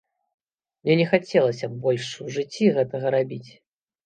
Мне 0.87 0.95
не 1.01 1.05
хацелася 1.11 1.69
б 1.75 1.77
больш 1.83 2.09
у 2.25 2.31
жыцці 2.39 2.71
гэтага 2.79 3.15
рабіць. 3.19 3.49